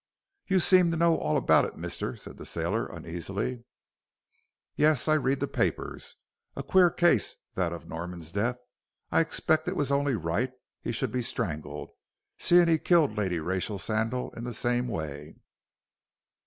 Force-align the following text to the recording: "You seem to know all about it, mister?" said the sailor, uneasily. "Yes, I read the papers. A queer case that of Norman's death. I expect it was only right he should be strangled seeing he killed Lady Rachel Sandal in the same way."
"You 0.47 0.59
seem 0.59 0.89
to 0.89 0.97
know 0.97 1.15
all 1.15 1.37
about 1.37 1.63
it, 1.65 1.77
mister?" 1.77 2.15
said 2.17 2.37
the 2.37 2.45
sailor, 2.47 2.87
uneasily. 2.87 3.65
"Yes, 4.75 5.07
I 5.07 5.13
read 5.13 5.39
the 5.39 5.47
papers. 5.47 6.15
A 6.55 6.63
queer 6.63 6.89
case 6.89 7.35
that 7.53 7.71
of 7.71 7.87
Norman's 7.87 8.31
death. 8.31 8.57
I 9.11 9.19
expect 9.21 9.67
it 9.67 9.75
was 9.75 9.91
only 9.91 10.15
right 10.15 10.51
he 10.81 10.91
should 10.91 11.11
be 11.11 11.21
strangled 11.21 11.91
seeing 12.39 12.67
he 12.67 12.79
killed 12.79 13.15
Lady 13.15 13.37
Rachel 13.39 13.77
Sandal 13.77 14.31
in 14.31 14.43
the 14.43 14.55
same 14.55 14.87
way." 14.87 15.35